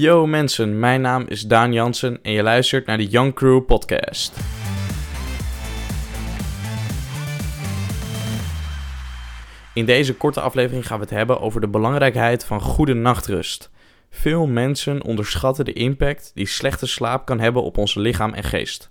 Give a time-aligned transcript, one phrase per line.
[0.00, 4.36] Yo mensen, mijn naam is Daan Jansen en je luistert naar de Young Crew podcast.
[9.74, 13.70] In deze korte aflevering gaan we het hebben over de belangrijkheid van goede nachtrust.
[14.10, 18.90] Veel mensen onderschatten de impact die slechte slaap kan hebben op ons lichaam en geest.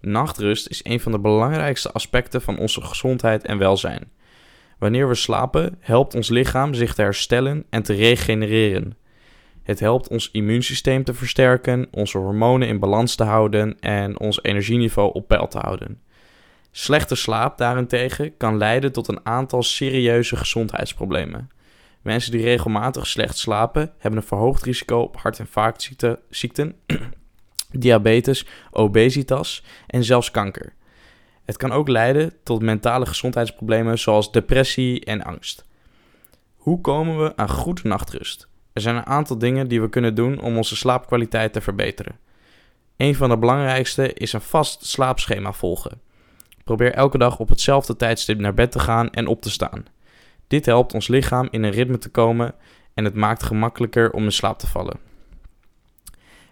[0.00, 4.10] Nachtrust is een van de belangrijkste aspecten van onze gezondheid en welzijn.
[4.78, 8.99] Wanneer we slapen, helpt ons lichaam zich te herstellen en te regenereren.
[9.70, 15.12] Het helpt ons immuunsysteem te versterken, onze hormonen in balans te houden en ons energieniveau
[15.12, 16.00] op peil te houden.
[16.70, 21.50] Slechte slaap daarentegen kan leiden tot een aantal serieuze gezondheidsproblemen.
[22.02, 26.74] Mensen die regelmatig slecht slapen hebben een verhoogd risico op hart- en vaatziekten,
[27.70, 30.72] diabetes, obesitas en zelfs kanker.
[31.44, 35.64] Het kan ook leiden tot mentale gezondheidsproblemen zoals depressie en angst.
[36.56, 38.49] Hoe komen we aan goede nachtrust?
[38.80, 42.18] Er zijn een aantal dingen die we kunnen doen om onze slaapkwaliteit te verbeteren.
[42.96, 46.00] Een van de belangrijkste is een vast slaapschema volgen.
[46.64, 49.84] Probeer elke dag op hetzelfde tijdstip naar bed te gaan en op te staan.
[50.46, 52.54] Dit helpt ons lichaam in een ritme te komen
[52.94, 54.98] en het maakt gemakkelijker om in slaap te vallen.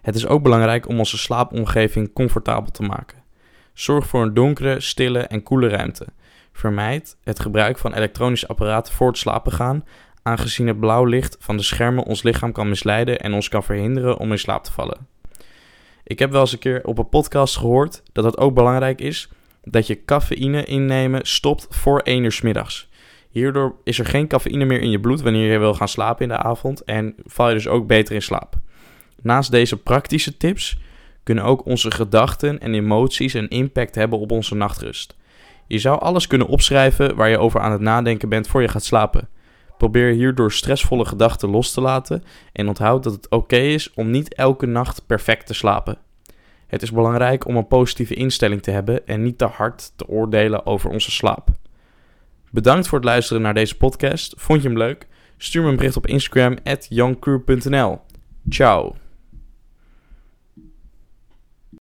[0.01, 3.23] Het is ook belangrijk om onze slaapomgeving comfortabel te maken.
[3.73, 6.07] Zorg voor een donkere, stille en koele ruimte.
[6.51, 9.83] Vermijd het gebruik van elektronische apparaten voor het slapen gaan,
[10.29, 14.17] aangezien het blauw licht van de schermen ons lichaam kan misleiden en ons kan verhinderen
[14.17, 15.07] om in slaap te vallen.
[16.03, 19.29] Ik heb wel eens een keer op een podcast gehoord dat het ook belangrijk is
[19.63, 22.89] dat je cafeïne innemen stopt voor 1 uur s middags.
[23.29, 26.29] Hierdoor is er geen cafeïne meer in je bloed wanneer je wil gaan slapen in
[26.29, 28.55] de avond en val je dus ook beter in slaap.
[29.21, 30.77] Naast deze praktische tips
[31.23, 35.17] kunnen ook onze gedachten en emoties een impact hebben op onze nachtrust.
[35.67, 38.83] Je zou alles kunnen opschrijven waar je over aan het nadenken bent voor je gaat
[38.83, 39.29] slapen.
[39.79, 44.33] Probeer hierdoor stressvolle gedachten los te laten en onthoud dat het oké is om niet
[44.33, 45.97] elke nacht perfect te slapen.
[46.67, 50.65] Het is belangrijk om een positieve instelling te hebben en niet te hard te oordelen
[50.65, 51.49] over onze slaap.
[52.51, 54.33] Bedankt voor het luisteren naar deze podcast.
[54.37, 55.07] Vond je hem leuk?
[55.37, 56.87] Stuur me een bericht op Instagram at.
[58.49, 59.08] Ciao.